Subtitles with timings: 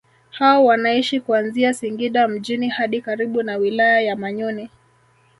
[0.29, 4.69] Hao wanaishi kuanzia Singida mjini hadi karibu na wilaya ya Manyoni